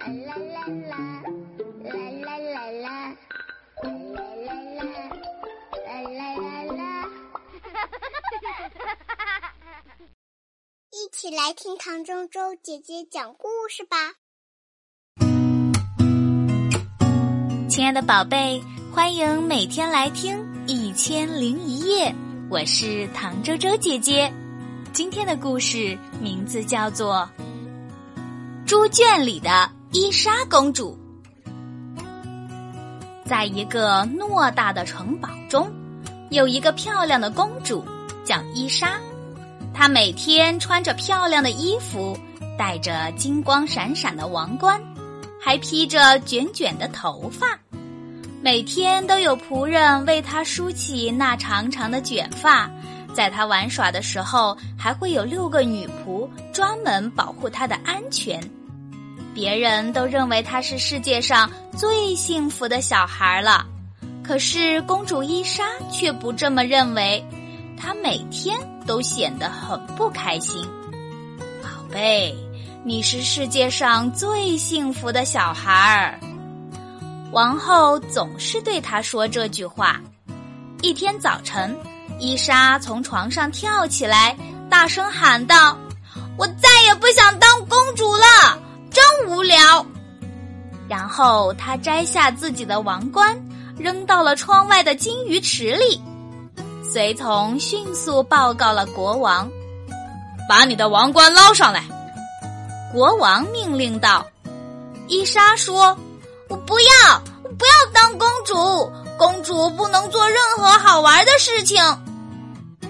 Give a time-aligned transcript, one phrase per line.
[0.00, 0.96] 啦啦啦，
[1.84, 1.92] 啦
[2.24, 3.16] 啦啦啦，
[3.82, 4.88] 啦啦啦啦，
[5.84, 7.08] 啦啦啦啦。
[10.90, 14.14] 一起来听唐周周姐姐讲故事吧。
[17.68, 18.62] 亲爱的宝贝，
[18.94, 22.10] 欢迎每天来听《一千零一夜》，
[22.48, 24.32] 我是唐周周姐姐。
[24.94, 27.28] 今天的故事名字叫做
[28.66, 30.96] 《猪圈里的伊莎公主》。
[33.24, 35.68] 在一个偌大的城堡中，
[36.30, 37.84] 有一个漂亮的公主，
[38.24, 39.00] 叫伊莎。
[39.74, 42.16] 她每天穿着漂亮的衣服，
[42.56, 44.80] 戴着金光闪闪的王冠，
[45.40, 47.58] 还披着卷卷的头发。
[48.40, 52.70] 每天都有仆人为她梳起那长长的卷发。
[53.12, 58.40] 在她玩耍的时候，还会有六个女仆专门保护她的安全。
[59.34, 63.66] 别人都认为他是世界上最幸福的小孩了，
[64.22, 67.24] 可是公主伊莎却不这么认为。
[67.82, 70.62] 她每天都显得很不开心。
[71.62, 72.36] 宝贝，
[72.84, 76.20] 你是世界上最幸福的小孩儿。
[77.32, 80.00] 王后总是对她说这句话。
[80.82, 81.74] 一天早晨。
[82.22, 84.36] 伊莎从床上跳起来，
[84.68, 85.74] 大声喊道
[86.36, 89.84] ：“我再也不想当公主了，真无聊。”
[90.88, 93.40] 然后他摘下自己的王冠，
[93.78, 96.02] 扔到了窗外的金鱼池里。
[96.92, 99.48] 随从迅速报告了国王
[100.48, 101.84] ：“把你的王冠捞上来！”
[102.92, 104.26] 国王命令道。
[105.06, 105.96] 伊莎说
[106.50, 111.80] ：“我不要，我不要当公主，公主不能做任何好玩的事情。”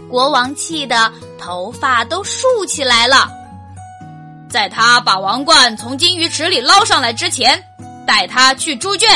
[0.08, 3.30] 国王气得头发都竖起来了，
[4.50, 7.62] 在他把王冠从金鱼池里捞上来之前，
[8.04, 9.08] 带他去猪圈。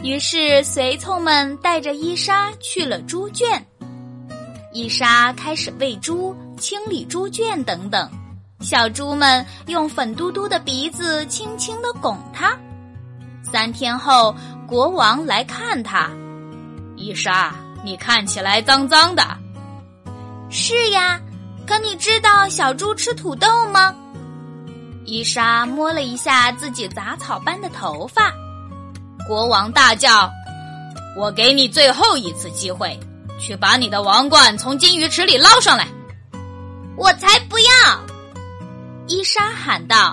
[0.00, 3.66] 于是随从们带着伊莎去了猪圈。
[4.72, 8.08] 伊莎开始喂猪、清理猪圈等等，
[8.60, 12.56] 小猪们用粉嘟嘟的鼻子轻轻地拱它。
[13.42, 14.32] 三天后，
[14.68, 16.08] 国王来看他，
[16.96, 17.52] 伊莎，
[17.82, 19.26] 你看起来脏脏的。
[20.48, 21.20] 是呀，
[21.66, 23.92] 可你知道小猪吃土豆吗？
[25.10, 28.30] 伊莎摸了一下自己杂草般的头发，
[29.26, 30.30] 国王大叫
[31.16, 33.00] ：“我给你最后一次机会，
[33.40, 35.88] 去把你的王冠从金鱼池里捞上来！”
[36.94, 37.66] 我才不要！
[39.06, 40.12] 伊莎喊道：“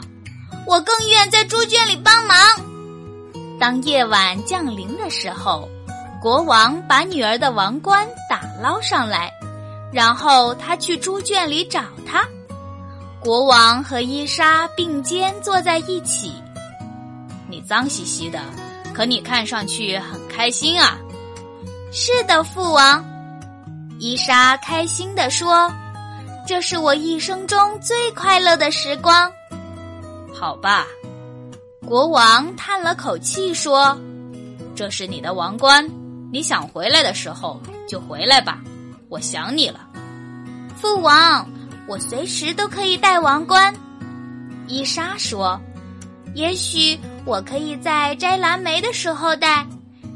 [0.66, 2.38] 我更愿在猪圈里帮忙。”
[3.60, 5.68] 当夜晚降临的时候，
[6.22, 9.30] 国王把女儿的王冠打捞上来。
[9.92, 12.26] 然后他去猪圈里找他，
[13.26, 16.32] 国王和伊莎并肩坐在一起。
[17.50, 18.40] 你脏兮兮的，
[18.94, 20.96] 可你看上去很开心啊。
[21.92, 23.04] 是的，父王。
[23.98, 25.74] 伊莎开心地说
[26.46, 29.32] ：“这是我一生中最快乐的时光。”
[30.32, 30.86] 好吧，
[31.84, 34.00] 国王叹了口气说
[34.78, 35.84] ：“这是你的王冠，
[36.32, 37.60] 你想回来的时候
[37.90, 38.62] 就回来吧。”
[39.10, 39.80] 我想你了，
[40.78, 41.50] 父王，
[41.88, 43.74] 我随时都可以戴王冠。
[44.68, 45.60] 伊莎说
[46.34, 49.66] ：“也许我可以在摘蓝莓的时候戴。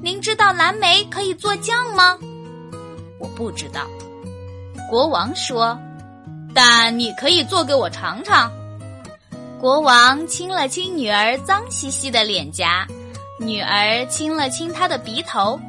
[0.01, 2.17] 您知道蓝莓可以做酱吗？”
[3.19, 3.81] 我不知道。
[4.89, 5.77] 国王说
[6.55, 8.51] ：“但你可以做给我尝尝。”
[9.59, 12.87] 国王亲了亲女儿脏兮兮的脸颊，
[13.39, 15.59] 女儿亲了亲他的鼻头，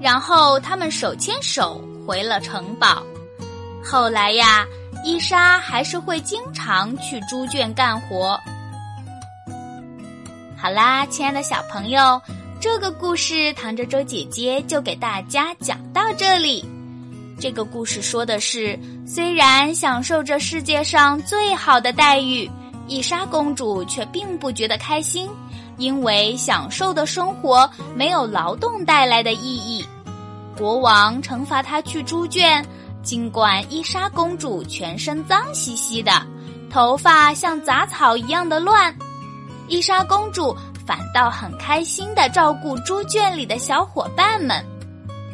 [0.00, 1.80] 然后他们手牵手。
[2.06, 3.04] 回了城堡，
[3.84, 4.66] 后来呀，
[5.02, 8.38] 伊莎还是会经常去猪圈干活。
[10.56, 12.20] 好啦，亲爱的小朋友，
[12.60, 16.64] 这个故事唐周周姐姐就给大家讲到这里。
[17.40, 22.50] 这个故事说的是，虽然享受着世界上最好的待遇，
[22.86, 25.30] 伊莎公主却并不觉得开心，
[25.78, 29.82] 因为享受的生活没有劳动带来的意义。
[30.58, 32.62] 国王惩罚她去猪圈，
[33.02, 36.12] 尽管伊莎公主全身脏兮兮的，
[36.70, 38.94] 头发像杂草一样的乱，
[39.68, 40.54] 伊莎公主
[40.86, 44.64] 反倒很开心的照顾猪圈里的小伙伴们。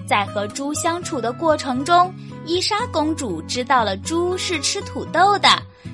[0.06, 2.14] 在和猪相处的过程中，
[2.44, 5.48] 伊莎公主知道了猪是吃土豆的，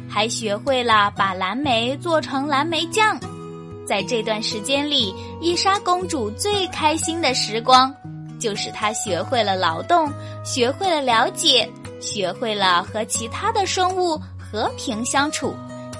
[0.08, 3.18] 还学会了把蓝莓做成蓝莓酱。
[3.86, 7.92] 在这段时间里，伊莎公主最开心的时光。
[8.42, 10.12] 就是他学会了劳动，
[10.44, 15.54] 学会了了解，学会了和其他的生物和平相处。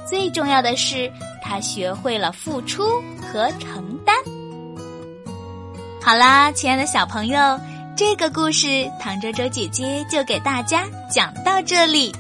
[0.05, 1.09] 最重要的是，
[1.41, 2.83] 他学会了付出
[3.23, 4.17] 和承担。
[6.03, 7.39] 好啦，亲爱的小朋友，
[7.97, 12.12] 这个故事唐周周姐姐就给大家讲到这里。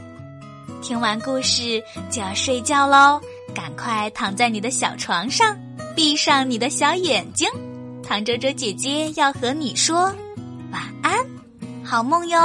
[0.80, 3.20] 听完故事就要睡觉喽，
[3.52, 5.58] 赶快躺在你的小床上，
[5.96, 7.48] 闭上你的小眼睛。
[8.12, 10.14] 唐周周姐姐要和你说
[10.70, 11.16] 晚安，
[11.82, 12.38] 好梦哟。